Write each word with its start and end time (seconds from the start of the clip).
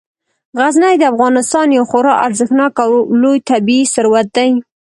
غزني 0.59 0.93
د 0.99 1.03
افغانستان 1.13 1.67
یو 1.77 1.83
خورا 1.89 2.13
ارزښتناک 2.25 2.73
او 2.85 2.91
لوی 3.21 3.37
طبعي 3.49 3.81
ثروت 3.93 4.27
دی. 4.35 4.49